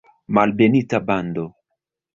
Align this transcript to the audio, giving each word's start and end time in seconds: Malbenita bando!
Malbenita 0.35 0.99
bando! 1.07 1.45